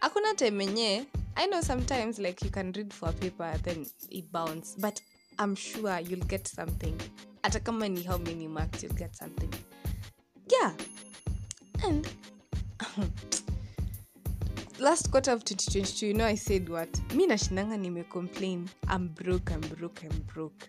hakuna 0.00 0.34
time 0.34 0.64
enye 0.64 1.04
i 1.34 1.46
know 1.46 1.60
sometimes 1.62 2.18
like 2.18 2.44
you 2.44 2.50
can 2.50 2.72
read 2.72 2.94
for 2.94 3.08
a 3.08 3.12
paper 3.12 3.58
then 3.62 3.86
it 4.10 4.32
bounce 4.32 4.76
but 4.78 5.00
i'm 5.38 5.56
sure 5.56 6.00
you'll 6.00 6.26
get 6.26 6.48
something. 6.48 6.94
Hata 7.42 7.60
kama 7.60 7.88
ni 7.88 8.02
how 8.02 8.18
many 8.18 8.48
marks 8.48 8.82
you'll 8.82 8.98
get 8.98 9.16
something 9.16 9.50
yeah. 10.50 10.72
And 11.84 12.08
last 14.78 15.10
quarter 15.10 15.30
of 15.32 15.44
2022 15.44 16.06
you 16.06 16.14
know 16.14 16.26
i 16.26 16.34
said 16.34 16.68
what? 16.68 16.88
Mi 17.14 17.26
nashinanga 17.26 17.76
nimecomplain 17.78 18.68
i'm 18.88 19.08
broke 19.08 19.50
i'm 19.52 19.60
broke 19.60 20.02
i'm 20.04 20.20
broke. 20.34 20.68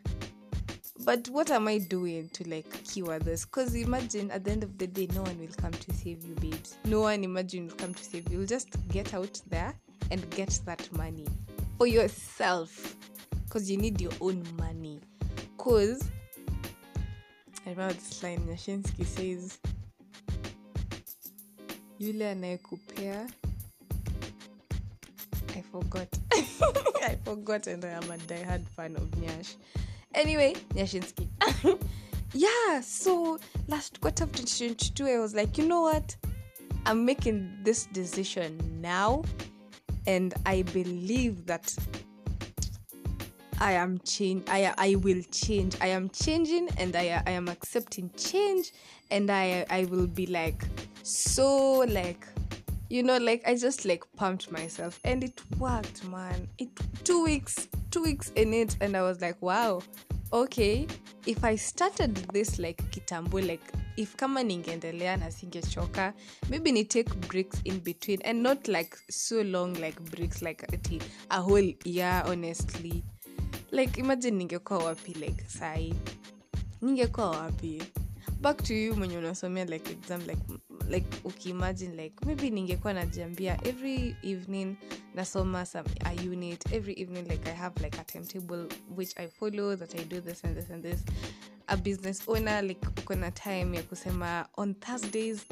But 1.06 1.30
what 1.30 1.52
am 1.52 1.68
i 1.68 1.78
doing 1.78 2.30
to 2.30 2.50
like 2.50 2.84
cure 2.84 3.20
this? 3.20 3.46
Because 3.46 3.76
imagine 3.76 4.30
at 4.32 4.44
the 4.44 4.52
end 4.52 4.64
of 4.64 4.78
the 4.78 4.88
day 4.88 5.08
no 5.14 5.22
one 5.22 5.40
will 5.40 5.54
come 5.58 5.72
to 5.72 5.94
save 5.94 6.26
you 6.26 6.36
babes. 6.36 6.78
No 6.84 7.02
one 7.02 7.24
imagine 7.24 7.68
will 7.68 7.76
come 7.76 7.94
to 7.94 8.04
save 8.04 8.30
you. 8.30 8.40
You'll 8.40 8.48
just 8.48 8.70
get 8.90 9.14
out 9.14 9.40
there 9.50 9.74
and 10.12 10.30
get 10.32 10.60
that 10.66 10.92
money 10.92 11.28
for 11.78 11.88
yourself. 11.88 12.96
Because 13.46 13.72
you 13.72 13.78
need 13.78 14.02
your 14.02 14.12
own 14.20 14.44
money. 14.58 15.00
Because 15.56 16.04
i 17.68 17.70
remember 17.70 17.94
this 17.94 18.24
line 18.24 18.40
nyashinski 18.48 19.06
says 19.06 19.60
yule 22.00 22.26
anayekupea 22.26 23.30
I 25.58 25.62
forgot. 25.72 26.08
I 27.02 27.18
forgot, 27.26 27.66
and 27.66 27.84
I 27.84 27.90
am 27.90 28.12
a 28.12 28.18
diehard 28.18 28.68
fan 28.76 28.96
of 28.96 29.10
Nyash. 29.20 29.56
Anyway, 30.14 30.54
Nyashinski. 30.76 31.28
yeah, 32.34 32.82
so 32.82 33.40
last 33.68 34.00
quarter 34.00 34.26
of 34.26 34.32
2022, 34.34 35.06
I 35.08 35.18
was 35.18 35.34
like, 35.34 35.58
you 35.58 35.68
know 35.68 35.82
what? 35.82 36.16
I'm 36.86 37.06
making 37.06 37.58
this 37.64 37.88
decision 37.88 38.60
now, 38.82 39.24
and 40.06 40.36
I 40.46 40.62
believe 40.62 41.48
that 41.48 41.76
I 43.60 43.74
am 43.74 44.00
change. 44.00 44.44
I 44.50 44.74
I 44.78 44.96
will 44.96 45.24
change. 45.32 45.76
I 45.82 45.88
am 45.88 46.10
changing, 46.10 46.70
and 46.78 46.96
I 46.96 47.22
I 47.26 47.32
am 47.32 47.48
accepting 47.48 48.10
change, 48.18 48.72
and 49.12 49.30
I 49.32 49.66
I 49.70 49.86
will 49.86 50.08
be 50.08 50.28
like 50.28 50.64
so 51.04 51.80
like 51.88 52.28
you 52.90 53.04
know 53.04 53.18
like 53.18 53.42
i 53.46 53.56
just 53.56 53.86
like 53.86 54.04
pumped 54.16 54.52
myself 54.52 55.00
and 55.04 55.24
it 55.24 55.42
worked 55.58 56.04
man 56.06 56.48
it 56.58 56.70
two 57.04 57.24
weeks 57.24 57.68
two 57.92 58.02
weeks 58.02 58.32
in 58.36 58.54
it 58.54 58.76
and 58.82 58.96
i 58.96 59.02
was 59.02 59.20
like 59.22 59.36
wow 59.42 59.82
okay 60.32 60.88
if 61.26 61.44
i 61.44 61.56
started 61.56 62.16
this 62.34 62.60
like 62.60 62.78
kitambo 62.92 63.46
like 63.46 63.74
if 63.98 64.16
kama 64.16 64.44
ningeendelea 64.44 65.18
na 65.18 65.32
singechoka 65.32 66.14
maybe 66.50 66.72
ni 66.72 66.84
take 66.86 67.14
breaks 67.16 67.62
in 67.64 67.80
between 67.80 68.22
and 68.24 68.42
not 68.42 68.68
like 68.68 68.98
so 69.10 69.44
long 69.44 69.74
like 69.74 70.00
breaks 70.02 70.42
like 70.42 70.68
a 71.30 71.42
whole 71.42 71.74
year 71.86 72.24
honestly 72.28 73.04
like 73.72 74.00
imagine 74.00 74.38
ningekuwa 74.38 74.80
wapi 74.84 75.14
like 75.14 75.44
sai. 75.48 75.94
Ningekuwa 76.82 77.30
wapi? 77.30 77.84
Back 78.42 78.64
to 78.64 78.74
you 78.74 78.96
mwenye 78.96 79.18
unasomea 79.18 79.66
like 79.66 79.92
exam 79.92 80.22
like 80.28 80.42
like 80.90 81.08
ukiimagine 81.24 81.96
like 82.04 82.26
maybe 82.26 82.50
ningekuwa 82.50 82.94
najiambia 82.94 83.68
every 83.68 84.16
evening 84.24 84.76
nasoma 85.16 85.66
some 85.66 85.90
a 86.06 86.14
unit. 86.30 86.72
Every 86.74 86.94
evening 86.94 87.28
like 87.28 87.50
i 87.50 87.54
have 87.56 87.84
like 87.84 88.00
a 88.00 88.04
timetable 88.04 88.68
which 88.96 89.18
i 89.18 89.28
follow 89.28 89.76
that 89.76 89.96
i 89.96 90.04
do 90.04 90.22
this 90.22 90.46
and 90.46 90.56
this 90.56 90.72
and 90.72 90.84
this. 90.84 91.04
A 91.68 91.78
business 91.78 92.22
owner 92.28 92.64
like 92.64 92.88
uko 92.88 93.16
na 93.16 93.32
time 93.32 93.78
ya 93.78 93.84
kusema 93.84 94.48
on 94.58 94.76
thursdays 94.76 95.46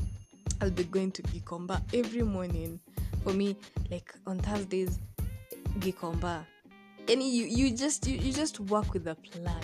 i'll 0.62 0.72
be 0.72 0.84
going 0.84 1.12
to 1.12 1.22
gikomba 1.24 1.81
every 1.93 2.24
morning. 2.24 2.79
For 3.24 3.34
me 3.34 3.55
like 3.89 4.13
on 4.25 4.39
thursdays 4.41 5.00
gikomba 5.79 6.45
and 7.10 7.22
you, 7.24 7.46
you 7.46 7.72
just 7.72 8.08
you, 8.08 8.18
you 8.18 8.32
just 8.34 8.60
work 8.60 8.94
with 8.94 9.08
a 9.08 9.16
plan. 9.16 9.62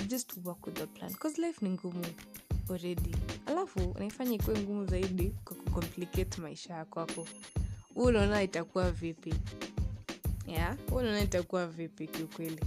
You 0.00 0.06
just 0.06 0.36
work 0.44 0.64
with 0.66 0.80
a 0.82 0.86
plan. 0.86 1.10
Because 1.12 1.38
life 1.38 1.62
ni 1.62 1.70
ngumu 1.70 2.04
already. 2.70 3.14
Alafu 3.46 3.80
unaifanya 3.90 4.34
ikuwe 4.34 4.58
ngumu 4.58 4.86
zaidi 4.86 5.34
kwa 5.44 5.56
kucomplicate 5.56 6.40
maisha 6.40 6.74
yako 6.74 7.00
hapo. 7.00 7.28
Huu 7.94 8.02
unaona 8.04 8.42
itakuwa 8.42 8.90
vipi? 8.90 9.34
Yeah? 10.46 10.76
Huu 10.90 10.96
unaona 10.96 11.20
itakuwa 11.20 11.66
vipi 11.66 12.06
kiukweli? 12.06 12.64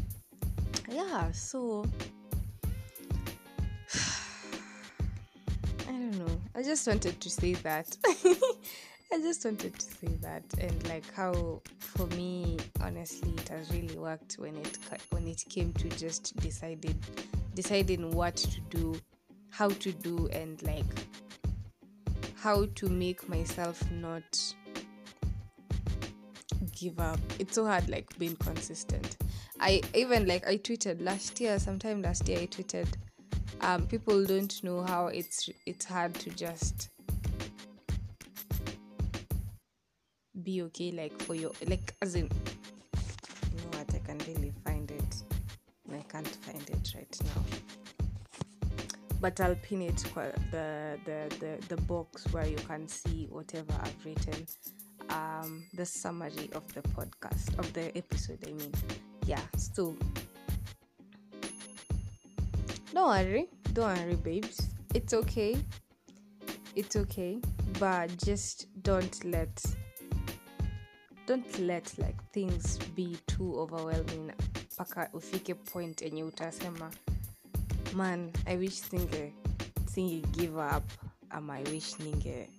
Yeah 0.95 1.33
so 1.33 1.85
i 5.89 5.91
don't 5.91 6.15
know. 6.15 6.41
I 6.53 6.63
just 6.63 6.87
wanted 6.87 7.19
to 7.19 7.29
say 7.29 7.53
that 7.55 7.97
i 9.13 9.17
just 9.19 9.45
wanted 9.45 9.73
to 9.77 9.85
say 9.85 10.07
that 10.21 10.43
and 10.59 10.87
like 10.89 11.11
how 11.13 11.61
for 11.79 12.07
me 12.07 12.57
honestly 12.81 13.31
it 13.37 13.47
has 13.49 13.71
really 13.71 13.95
worked 13.97 14.35
when 14.35 14.55
it 14.57 14.77
when 15.11 15.27
it 15.27 15.43
came 15.49 15.71
to 15.73 15.89
just 15.89 16.35
decided 16.37 16.95
deciding 17.53 18.11
what 18.11 18.35
to 18.35 18.59
do 18.69 18.99
how 19.49 19.69
to 19.69 19.91
do 19.91 20.27
and 20.31 20.61
like 20.63 20.85
how 22.35 22.65
to 22.75 22.87
make 22.87 23.27
myself 23.27 23.83
not 23.91 24.53
give 26.79 26.99
up. 26.99 27.19
It's 27.39 27.55
so 27.55 27.65
hard 27.65 27.89
like 27.89 28.17
being 28.19 28.35
consistent. 28.35 29.17
I 29.59 29.81
even 29.95 30.27
like 30.27 30.47
i 30.47 30.57
tweeted 30.57 31.01
last 31.01 31.41
year 31.41 31.57
sometime 31.57 32.03
last 32.03 32.27
year 32.29 32.39
i 32.41 32.45
tweeted 32.45 32.87
um, 33.61 33.87
people 33.87 34.23
don't 34.23 34.63
know 34.63 34.83
how 34.83 35.07
it's 35.07 35.49
it's 35.65 35.83
hard 35.83 36.13
to 36.13 36.29
just 36.29 36.89
be 40.47 40.61
okay 40.61 40.91
like 40.91 41.21
for 41.23 41.35
your 41.35 41.51
like 41.67 41.93
as 42.01 42.15
in 42.15 42.23
you 42.23 43.57
know 43.57 43.77
what 43.77 43.93
i 43.93 43.99
can 44.07 44.17
really 44.29 44.53
find 44.63 44.89
it 44.91 45.11
i 45.91 46.01
can't 46.09 46.35
find 46.45 46.69
it 46.69 46.93
right 46.95 47.17
now 47.25 47.41
but 49.19 49.39
I'll 49.41 49.55
pin 49.55 49.81
it 49.81 49.97
the, 50.51 50.99
the 51.05 51.35
the 51.39 51.75
the 51.75 51.81
box 51.83 52.23
where 52.31 52.45
you 52.45 52.55
can 52.67 52.87
see 52.87 53.27
whatever 53.31 53.73
I've 53.81 54.05
written. 54.05 54.45
Um, 55.09 55.63
the 55.73 55.85
summary 55.85 56.49
of 56.53 56.71
the 56.73 56.81
podcast 56.81 57.57
of 57.57 57.71
the 57.73 57.97
episode. 57.97 58.39
I 58.47 58.51
mean, 58.51 58.71
yeah. 59.25 59.41
So 59.57 59.95
don't 62.93 63.07
worry, 63.07 63.49
don't 63.73 63.97
worry, 63.97 64.15
babes. 64.15 64.69
It's 64.93 65.13
okay. 65.13 65.57
It's 66.75 66.95
okay, 66.95 67.39
but 67.79 68.15
just 68.17 68.67
don't 68.83 69.25
let 69.25 69.63
don't 71.27 71.59
let 71.59 71.97
like 71.97 72.17
things 72.31 72.79
be 72.95 73.17
too 73.25 73.59
overwhelming 73.59 74.31
mpaka 74.73 75.09
ufike 75.13 75.53
point 75.53 76.01
yenye 76.01 76.23
utasema 76.23 76.91
man 77.93 78.31
i 78.45 78.57
wish 78.57 78.73
singe 78.73 79.33
singe 79.93 80.27
give 80.27 80.55
up 80.77 80.83
ama 81.29 81.53
i 81.59 81.63
wish 81.63 81.99
ninge 81.99 82.49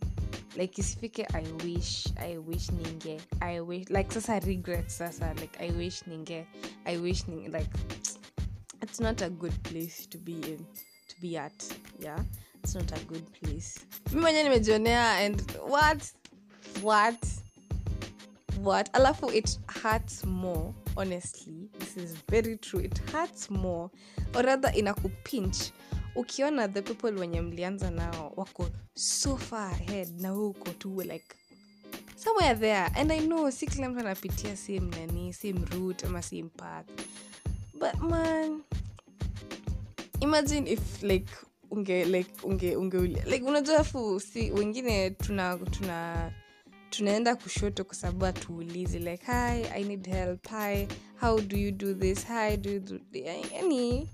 like 0.57 0.81
isifike 0.81 1.27
i 1.35 1.45
wish 1.65 2.07
i 2.17 2.39
wish 2.39 2.69
ninge 2.71 3.21
i 3.41 3.61
wish 3.61 3.91
like 3.91 4.15
sasa 4.15 4.39
regret 4.41 4.89
sasa 4.89 5.35
like 5.35 5.65
i 5.65 5.71
wish 5.71 6.07
ninge 6.07 6.47
i 6.85 6.97
wish 6.99 7.29
ninge 7.29 7.49
like 7.49 7.71
it's 8.83 9.01
not 9.01 9.23
a 9.23 9.29
good 9.31 9.63
place 9.63 10.09
to 10.09 10.19
be 10.19 10.33
in 10.33 10.59
to 11.09 11.17
be 11.21 11.39
at 11.39 11.65
yeah? 12.01 12.25
It's 12.65 12.75
not 12.75 12.93
a 12.93 13.05
good 13.05 13.25
place. 13.33 13.81
Mi 14.13 14.21
mwenye 14.21 14.43
nimejionea 14.43 15.11
and 15.17 15.43
what? 15.69 16.05
What 16.83 17.27
what 18.63 18.91
alafu 18.93 19.31
it 19.35 19.59
hurts 19.83 20.25
more 20.25 20.75
honestly. 20.97 21.69
This 21.79 21.97
is 21.97 22.15
very 22.29 22.57
true. 22.57 22.81
It 22.81 22.99
hurts 23.13 23.51
more. 23.51 23.91
Or 24.35 24.43
rather 24.43 24.73
inakupinch. 24.77 25.73
Ukiona 26.17 26.69
the 26.73 26.83
people 26.83 27.11
wenye 27.21 27.41
mlianza 27.41 27.91
nao 27.91 28.33
wako 28.37 28.69
so 28.95 29.37
far 29.37 29.71
ahead 29.73 30.21
na 30.21 30.33
we 30.33 30.45
uko 30.47 30.71
tu 30.79 31.01
like 31.03 31.35
somewhere 32.17 32.55
there. 32.55 32.91
And 32.97 33.13
i 33.13 33.19
know 33.21 33.51
si 33.51 33.67
kila 33.67 33.89
mtu 33.89 34.01
anapitia 34.01 34.57
same 34.57 34.81
nani 34.81 35.33
same 35.33 35.61
route 35.75 36.07
ama 36.07 36.23
same 36.23 36.49
path. 36.57 36.87
But 37.75 37.95
man 38.01 38.63
imagine 40.21 40.67
if 40.73 41.03
like 41.03 41.31
unge 41.71 42.05
like 42.05 42.31
unge 42.43 42.77
unge 42.77 42.99
like 43.27 43.45
unajua 43.45 43.85
fu 43.85 44.21
si 44.21 44.51
wengine 44.51 45.11
tuna 45.11 45.57
tuna 45.59 46.33
tunaenda 46.91 47.37
kushoto 47.37 47.85
kwa 47.85 47.95
sababu 47.95 48.25
hatuulizi 48.25 48.99
like 48.99 49.25
hi 49.27 49.65
i 49.75 49.85
need 49.85 50.07
help. 50.09 50.49
Hi 50.49 50.89
how 51.21 51.41
do 51.41 51.57
you 51.57 51.73
do 51.73 51.95
this? 51.95 52.27
Hi 52.27 52.57
do 52.57 52.71
you 52.71 52.81
do 52.81 53.01
yani 53.13 54.09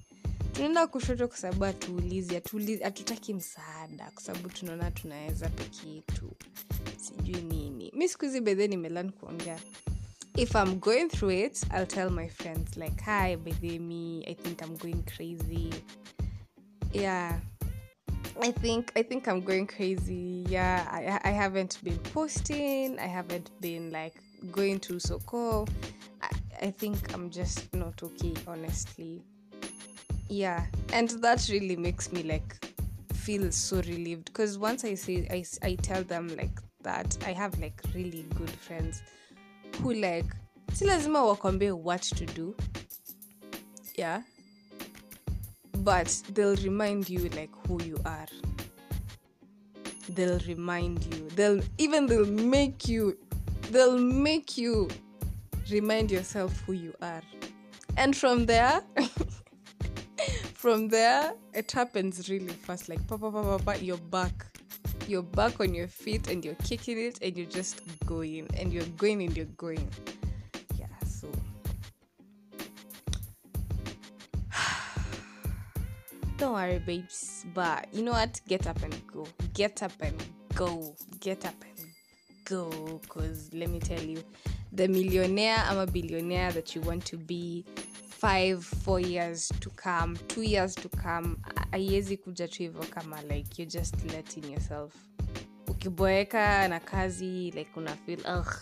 tunaenda 0.53 0.87
kushoto 0.87 1.29
kwa 1.29 1.37
sababu 1.37 1.65
hatuulizi 1.65 2.35
hatutaki 2.83 3.35
msaada 3.35 4.11
kwa 4.15 4.23
sababu 4.23 4.49
tunaona 4.49 4.91
tunaweza 4.91 5.49
peke 5.49 5.89
yetu 5.89 6.31
sijui 6.97 7.43
nini. 7.43 7.93
Mi 7.97 8.09
siku 8.09 8.25
hizi 8.25 8.41
bedhe 8.41 8.69
nimelan 8.69 9.13
kuongea 9.13 9.59
if 10.37 10.55
i'm 10.55 10.75
going 10.79 11.09
through 11.09 11.33
it 11.35 11.63
i'll 11.77 11.87
tell 11.87 12.11
my 12.11 12.29
friends 12.29 12.77
like 12.77 13.05
hi 13.05 13.37
bedhe 13.37 13.79
me 13.79 14.25
i 14.27 14.35
think 14.35 14.61
i'm 14.63 14.77
going 14.77 15.03
crazy. 15.03 15.71
Yeah 16.93 17.41
I 18.41 18.51
think 18.51 18.93
I 18.97 19.03
think 19.03 19.29
I'm 19.29 19.41
going 19.41 19.67
crazy. 19.67 20.45
Yeah, 20.49 20.87
I 20.91 21.29
I 21.29 21.33
haven't 21.33 21.79
been 21.83 21.99
posting. 21.99 22.99
I 22.99 23.07
haven't 23.07 23.51
been 23.61 23.91
like 23.91 24.15
going 24.51 24.81
to 24.81 24.99
Soko. 24.99 25.67
I, 26.21 26.31
I 26.63 26.71
think 26.71 27.13
I'm 27.15 27.31
just 27.31 27.73
not 27.75 28.03
okay, 28.03 28.35
honestly. 28.47 29.23
Yeah, 30.29 30.67
and 30.93 31.11
that 31.23 31.49
really 31.51 31.77
makes 31.77 32.13
me 32.13 32.23
like 32.23 32.57
feel 33.13 33.51
so 33.53 33.77
relieved 33.77 34.27
because 34.27 34.59
once 34.59 34.85
I 34.85 34.95
say 34.95 35.27
I, 35.31 35.45
I 35.67 35.75
tell 35.77 36.03
them 36.03 36.29
like 36.37 36.61
that, 36.83 37.17
I 37.25 37.33
have 37.33 37.59
like 37.61 37.81
really 37.95 38.27
good 38.35 38.51
friends 38.51 39.03
who 39.81 39.95
like 39.95 40.27
si 40.73 40.87
lazima 40.87 41.23
wakwambie 41.25 41.73
what 41.73 42.03
to 42.03 42.27
do. 42.27 42.55
Yeah, 43.97 44.23
but 45.85 46.09
they'll 46.33 46.57
remind 46.57 47.11
you 47.11 47.29
like 47.31 47.51
who 47.67 47.83
you 47.83 47.99
are. 48.07 48.27
They'll 50.09 50.41
remind 50.49 51.05
you. 51.15 51.29
They'll 51.37 51.61
even 51.79 52.07
they'll 52.07 52.25
make 52.27 52.89
you 52.89 53.19
they'll 53.71 53.99
make 53.99 54.57
you 54.57 54.89
remind 55.71 56.11
yourself 56.11 56.59
who 56.67 56.73
you 56.73 56.95
are. 57.03 57.23
And 57.97 58.17
from 58.17 58.47
there 58.47 58.81
from 60.55 60.89
there 60.89 61.35
it 61.53 61.71
happens 61.71 62.31
really 62.31 62.55
fast. 62.55 62.89
Like 62.89 63.07
papa 63.07 63.31
papa 63.31 63.59
papa 63.59 63.85
you're 63.85 63.99
back. 63.99 64.47
You're 65.07 65.23
back 65.23 65.61
on 65.61 65.75
your 65.75 65.89
feet 65.89 66.29
and 66.29 66.43
you're 66.43 66.57
kicking 66.65 66.99
it 66.99 67.19
and 67.21 67.37
you're 67.37 67.47
just 67.61 67.83
going 68.07 68.49
and 68.57 68.73
you're 68.73 68.91
going 68.97 69.23
and 69.23 69.37
you're 69.37 69.53
going 69.59 69.87
Don't 76.45 76.53
worry, 76.53 76.79
babes. 76.79 77.47
But 77.55 77.89
you 77.91 78.03
know 78.03 78.13
what? 78.13 78.39
Get 78.47 78.67
up 78.67 78.83
and 78.83 78.95
go. 79.07 79.27
Get 79.55 79.83
up 79.83 79.93
and 80.03 80.23
go. 80.55 80.95
Get 81.21 81.47
up 81.47 81.55
and 81.63 81.89
go. 82.45 83.01
Because 83.01 83.49
let 83.55 83.71
me 83.71 83.81
tell 83.81 84.03
you, 84.03 84.23
the 84.71 84.87
millionaire, 84.87 85.57
I'm 85.67 85.79
a 85.79 85.87
billionaire 85.87 86.53
that 86.53 86.75
you 86.75 86.83
want 86.83 87.07
to 87.07 87.17
be 87.17 87.65
five, 88.11 88.63
four 88.63 89.01
years 89.01 89.51
to 89.61 89.71
come, 89.71 90.19
two 90.29 90.43
years 90.43 90.75
to 90.75 90.89
come. 90.91 91.39
Aiwezi 91.73 92.17
kuja 92.19 92.49
tu 92.49 92.71
kama 92.91 93.23
like 93.23 93.59
you're 93.59 93.65
just 93.71 93.95
letting 94.13 94.45
yourself. 94.53 94.93
Ukiboeka 95.67 96.69
na 96.69 96.79
kazi 96.79 97.53
like 97.53 97.71
una 97.75 97.97
feel 98.05 98.21
ugh. 98.27 98.55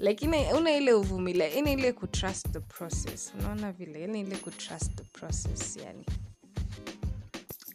like 0.00 0.22
una 0.54 0.70
ile 0.76 0.92
uvumilia 0.92 1.50
ina 1.54 1.70
ile 1.70 1.92
kutrust 1.92 2.52
the 2.52 2.60
process 2.60 3.32
unaona 3.38 3.72
vile 3.72 4.04
ina 4.04 4.18
ile 4.18 4.36
kutrust 4.36 4.94
the 4.96 5.04
process 5.04 5.76
yani 5.76 6.04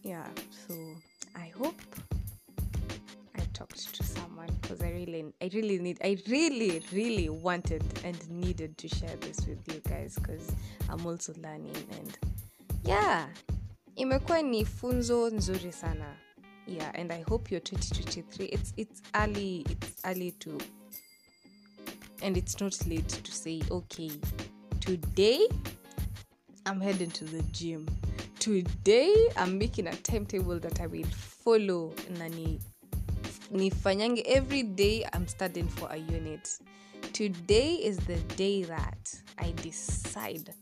yeah 0.03 0.27
so 0.67 0.73
i 1.35 1.47
hope 1.57 1.81
i 3.35 3.41
talked 3.53 3.93
to 3.93 4.03
someone 4.03 4.49
because 4.61 4.81
i 4.81 4.89
really 4.91 5.25
i 5.41 5.49
really 5.53 5.79
need 5.79 5.97
i 6.03 6.17
really 6.27 6.81
really 6.93 7.29
wanted 7.29 7.83
and 8.03 8.29
needed 8.29 8.77
to 8.77 8.87
share 8.87 9.15
this 9.21 9.47
with 9.47 9.67
you 9.73 9.81
guys 9.89 10.15
because 10.15 10.51
i'm 10.89 11.05
also 11.07 11.33
learning 11.43 11.75
and 11.99 12.17
yeah 12.83 13.27
imekuwa 13.95 14.41
ni 14.41 14.65
funzo 14.65 15.29
nzuri 15.29 15.71
sana. 15.71 16.15
Yeah 16.67 16.91
and 16.99 17.11
i 17.11 17.23
hope 17.23 17.55
your 17.55 17.61
2023 17.63 18.45
it's 18.45 18.73
it's 18.77 19.01
early 19.13 19.57
it's 19.69 20.05
early 20.05 20.31
to 20.31 20.57
and 22.21 22.37
it's 22.37 22.61
not 22.61 22.87
late 22.87 23.21
to 23.23 23.31
say 23.31 23.63
okay 23.71 24.11
today 24.79 25.47
i'm 26.65 26.79
heading 26.81 27.11
to 27.11 27.25
the 27.25 27.41
gym 27.41 27.85
today 28.41 29.29
i'm 29.37 29.59
making 29.59 29.85
a 29.85 29.95
timetable 29.97 30.59
that 30.59 30.81
i 30.81 30.87
will 30.87 31.05
follow 31.05 31.93
nani 32.17 32.59
nifanyange 33.53 34.23
every 34.25 34.63
day 34.63 35.05
i'm 35.13 35.27
studying 35.27 35.67
for 35.67 35.87
a 35.91 35.97
unit 35.97 36.57
today 37.13 37.75
is 37.75 37.97
the 37.97 38.15
day 38.35 38.63
that 38.63 39.13
i 39.37 39.51
decide 39.61 40.55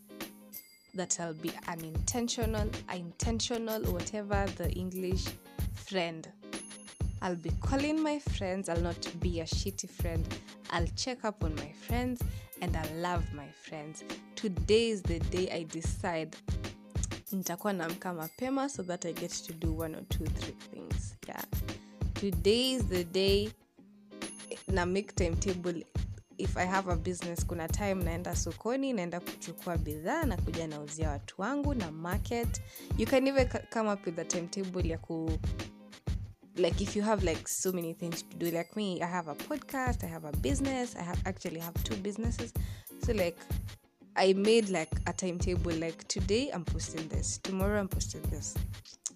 that 0.94 1.18
i'll 1.22 1.34
be 1.36 1.54
an 1.70 1.80
intentional 1.86 2.70
intentional 2.94 3.82
whatever 3.94 4.46
the 4.58 4.70
english 4.74 5.28
friend 5.74 6.28
I'll 7.22 7.36
be 7.36 7.52
calling 7.60 8.02
my 8.02 8.18
friends. 8.20 8.70
I'll 8.70 8.80
not 8.80 9.06
be 9.20 9.42
a 9.42 9.44
shitty 9.44 9.89
friend. 9.89 10.26
I'll 10.70 10.88
check 10.96 11.26
up 11.26 11.44
on 11.44 11.54
my 11.56 11.70
friends 11.86 12.22
and 12.62 12.74
I 12.78 12.89
love 12.94 13.26
my 13.34 13.48
friends. 13.50 14.06
Today 14.36 14.92
is 14.92 15.02
the 15.02 15.20
day 15.20 15.52
I 15.52 15.63
decide 15.63 16.38
nitakuwa 17.32 17.74
naamka 17.74 18.13
mapema 18.13 18.70
so 18.70 18.84
that 18.84 19.06
I 19.06 19.13
get 19.13 19.32
to 19.48 19.54
do 19.54 19.78
one 19.78 19.96
or 19.98 20.08
two, 20.08 20.26
three 20.26 20.56
things. 20.72 21.15
Yeah. 21.28 21.44
Today 22.13 22.72
is 22.72 22.84
the 22.86 23.04
day 23.04 23.50
na 24.68 24.86
make 24.86 25.13
timetable 25.15 25.84
if 26.38 26.58
i 26.58 26.65
have 26.65 26.92
a 26.92 26.96
business 26.96 27.46
kuna 27.46 27.68
time 27.68 27.96
naenda 28.04 28.36
sokoni 28.36 28.94
naenda 28.94 29.20
kuchukua 29.20 29.78
bidhaa 29.78 30.24
na 30.24 30.38
kuja 30.38 30.68
nauzia 30.68 31.10
watu 31.10 31.42
wangu 31.42 31.74
na 31.74 31.92
market 31.92 32.62
you 32.98 33.08
can 33.08 33.28
even 33.28 33.48
come 33.74 33.92
up 33.94 34.06
with 34.06 34.20
a 34.20 34.26
timetable 34.26 34.89
ya 34.89 34.98
ku 34.98 35.32
like 36.56 36.84
if 36.84 36.96
you 36.96 37.04
have 37.04 37.26
like 37.26 37.48
so 37.48 37.72
many 37.72 37.94
things 37.94 38.30
to 38.30 38.38
do 38.38 38.46
like 38.46 38.70
me 38.76 38.94
i 39.04 39.08
have 39.12 39.32
a 39.32 39.36
podcast 39.36 40.04
i 40.04 40.08
have 40.10 40.28
a 40.28 40.32
business 40.32 40.96
i 40.96 41.04
have 41.04 41.20
actually 41.26 41.60
have 41.60 41.84
two 41.84 41.96
businesses 41.96 42.54
so 43.06 43.13
like 43.13 43.38
i 44.15 44.34
made 44.34 44.69
like 44.69 44.91
a 45.08 45.13
timetable 45.13 45.72
like 45.74 46.08
today 46.08 46.50
i'm 46.54 46.65
posting 46.65 47.08
this 47.10 47.38
tomorrow 47.39 47.80
i'm 47.80 47.88
posting 47.88 48.22
this 48.24 48.56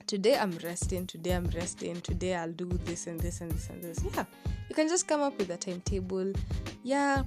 today 0.07 0.37
i'm 0.37 0.51
resting 0.63 1.07
today 1.07 1.31
i'm 1.31 1.49
resting 1.55 1.99
today 2.01 2.35
i'll 2.35 2.51
do 2.51 2.65
this 2.85 3.07
and 3.07 3.19
this 3.19 3.41
and 3.41 3.51
this 3.51 3.69
and 3.69 3.83
this. 3.83 4.03
Yeah 4.15 4.25
you 4.69 4.75
can 4.75 4.87
just 4.87 5.07
come 5.07 5.21
up 5.21 5.37
with 5.37 5.49
a 5.49 5.57
timetable. 5.57 6.33
Yeah 6.83 7.23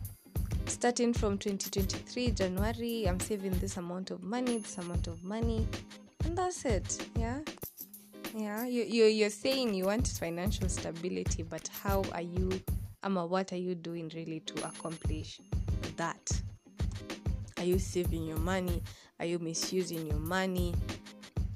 starting 0.67 1.13
from 1.13 1.39
2023 1.39 2.33
january 2.33 3.09
i'm 3.09 3.21
saving 3.21 3.53
this 3.61 3.77
amount 3.77 4.11
of 4.11 4.23
money 4.23 4.59
this 4.59 4.79
amount 4.79 5.07
of 5.07 5.23
money 5.23 5.67
and 6.25 6.37
that's 6.37 6.65
it. 6.65 7.07
Yeah 7.17 7.39
yeah 8.35 8.67
you, 8.67 8.83
you, 8.83 9.05
you're 9.05 9.31
saying 9.31 9.73
you 9.75 9.85
want 9.85 10.07
financial 10.09 10.69
stability 10.69 11.43
but 11.43 11.69
how 11.83 12.03
are 12.13 12.23
you 12.23 12.61
ama 13.03 13.25
what 13.25 13.53
are 13.53 13.57
you 13.59 13.75
doing 13.75 14.11
really 14.15 14.41
to 14.41 14.67
accomplish 14.67 15.41
that 15.97 16.31
are 17.59 17.65
you 17.65 17.79
saving 17.79 18.27
your 18.27 18.39
money? 18.39 18.83
Are 19.19 19.27
you 19.27 19.39
misusing 19.39 20.07
your 20.07 20.19
money? 20.19 20.75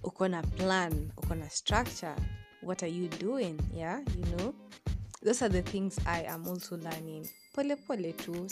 Uko 0.02 0.30
na 0.30 0.42
plan 0.56 1.12
uko 1.16 1.38
na 1.38 1.48
structure. 1.48 2.14
What 2.62 2.82
are 2.82 2.88
you 2.90 3.08
doing? 3.08 3.58
Yeah 3.74 4.00
you 4.16 4.24
know? 4.36 4.54
Those 5.22 5.42
are 5.42 5.50
the 5.50 5.60
things 5.62 5.98
i 6.06 6.22
am 6.22 6.48
also 6.48 6.76
learning. 6.78 7.28
Pole 7.54 7.76
pole 7.86 8.12
too 8.16 8.48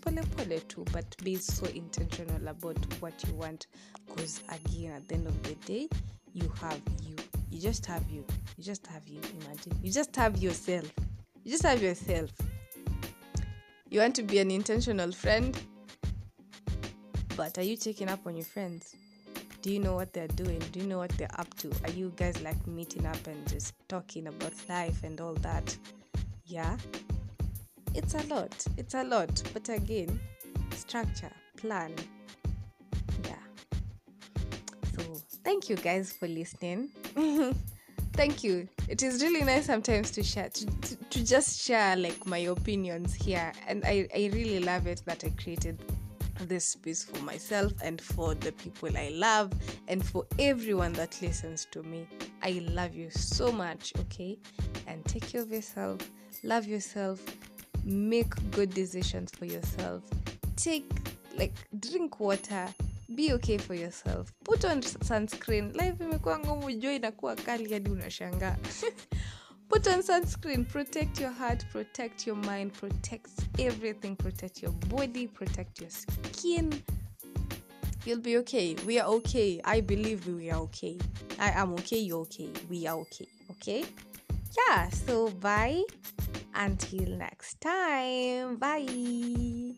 pole 0.00 0.22
pole 0.36 0.60
too 0.68 0.84
but 0.92 1.16
be 1.24 1.36
so 1.36 1.66
intentional 1.66 2.48
about 2.48 2.76
what 3.00 3.14
you 3.26 3.34
want. 3.34 3.66
Because 4.06 4.40
again 4.48 4.92
at 4.92 5.08
the 5.08 5.14
end 5.14 5.26
of 5.26 5.42
the 5.42 5.54
day 5.66 5.88
you 6.32 6.52
have 6.60 6.80
you. 7.02 7.16
You 7.50 7.60
just 7.60 7.86
have 7.86 8.08
you. 8.10 8.24
You 8.56 8.64
just 8.64 8.86
have 8.88 9.06
you. 9.08 9.20
Imagine. 9.42 9.78
You 9.82 9.92
just 9.92 10.14
have 10.16 10.36
yourself. 10.38 10.90
You 11.44 11.52
just 11.52 11.62
have 11.64 11.82
yourself. 11.82 12.30
You 13.88 14.00
want 14.00 14.16
to 14.16 14.24
be 14.24 14.38
an 14.40 14.50
intentional 14.50 15.12
friend, 15.12 15.56
but 17.36 17.58
are 17.58 17.62
you 17.62 17.76
checking 17.76 18.08
up 18.08 18.26
on 18.26 18.36
your 18.36 18.44
friends? 18.44 18.94
Do 19.62 19.72
you 19.72 19.78
know 19.78 19.94
what 19.94 20.12
they're 20.12 20.28
doing? 20.28 20.58
Do 20.72 20.80
you 20.80 20.86
know 20.86 20.98
what 20.98 21.10
they're 21.10 21.38
up 21.38 21.52
to? 21.54 21.70
Are 21.84 21.90
you 21.90 22.12
guys 22.16 22.40
like 22.42 22.66
meeting 22.66 23.06
up 23.06 23.26
and 23.26 23.48
just 23.48 23.74
talking 23.88 24.26
about 24.26 24.52
life 24.68 25.02
and 25.02 25.20
all 25.20 25.34
that? 25.34 25.76
Yeah. 26.44 26.76
It's 27.94 28.14
a 28.14 28.22
lot. 28.26 28.64
It's 28.76 28.94
a 28.94 29.04
lot. 29.04 29.42
But 29.52 29.68
again, 29.68 30.20
structure, 30.76 31.30
plan. 31.56 31.94
Yeah. 33.24 33.36
So, 34.96 35.02
thank 35.44 35.68
you 35.68 35.76
guys 35.76 36.12
for 36.12 36.28
listening. 36.28 36.90
thank 38.12 38.44
you. 38.44 38.68
It 38.88 39.02
is 39.02 39.22
really 39.22 39.44
nice 39.44 39.66
sometimes 39.66 40.10
to 40.12 40.22
share, 40.22 40.50
to, 40.50 40.66
to, 40.66 40.96
to 40.96 41.24
just 41.24 41.62
share 41.62 41.96
like 41.96 42.26
my 42.26 42.38
opinions 42.38 43.14
here. 43.14 43.52
And 43.66 43.82
I, 43.84 44.08
I 44.14 44.30
really 44.32 44.60
love 44.60 44.86
it 44.86 45.02
that 45.06 45.24
I 45.24 45.30
created 45.42 45.80
this 46.40 46.64
space 46.66 47.04
for 47.04 47.22
myself 47.22 47.72
and 47.82 48.00
for 48.00 48.34
the 48.34 48.52
people 48.52 48.96
I 48.96 49.08
love 49.10 49.52
and 49.88 50.04
for 50.04 50.26
everyone 50.38 50.92
that 50.94 51.20
listens 51.22 51.66
to 51.72 51.82
me. 51.82 52.06
I 52.42 52.62
love 52.70 52.94
you 52.94 53.10
so 53.10 53.52
much, 53.52 53.92
okay? 54.00 54.38
And 54.86 55.04
take 55.04 55.28
care 55.28 55.42
of 55.42 55.50
yourself, 55.50 56.00
love 56.42 56.66
yourself, 56.66 57.20
make 57.84 58.32
good 58.50 58.70
decisions 58.70 59.30
for 59.30 59.44
yourself. 59.46 60.02
Take, 60.56 60.90
like, 61.36 61.54
drink 61.80 62.20
water, 62.20 62.66
be 63.14 63.32
okay 63.34 63.58
for 63.58 63.74
yourself. 63.74 64.32
Put 64.44 64.64
on 64.64 64.82
sunscreen. 64.82 65.72
Life 65.76 66.04
imekuwa 66.04 66.38
ngumu, 66.38 66.70
jua 66.72 66.92
inakuwa 66.92 67.36
kali 67.36 67.72
hadi 67.72 67.90
unashangaa. 67.90 68.56
Put 69.74 69.88
on 69.88 70.02
sunscreen. 70.04 70.68
Protect 70.68 71.20
your 71.20 71.32
heart, 71.32 71.64
protect 71.72 72.28
your 72.28 72.36
mind, 72.36 72.74
protect 72.74 73.28
everything. 73.58 74.14
Protect 74.14 74.62
your 74.62 74.70
body, 74.70 75.26
protect 75.26 75.80
your 75.80 75.90
skin. 75.90 76.80
You'll 78.04 78.20
be 78.20 78.36
okay. 78.36 78.76
We 78.86 79.00
are 79.00 79.08
okay. 79.14 79.60
I 79.64 79.80
believe 79.80 80.28
we 80.28 80.48
are 80.52 80.60
okay. 80.60 80.96
I 81.40 81.50
am 81.60 81.72
okay. 81.72 81.98
You're 81.98 82.20
okay. 82.20 82.50
We 82.70 82.86
are 82.86 82.98
okay. 82.98 83.26
Okay? 83.50 83.84
Yeah. 84.56 84.90
So, 84.90 85.30
bye. 85.30 85.82
Until 86.54 87.08
next 87.08 87.60
time. 87.60 88.54
Bye. 88.54 89.74